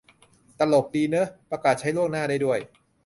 [0.59, 2.59] ตลกดีเนอะ ประกาศใช้ล่วงหน้าได้ด้วย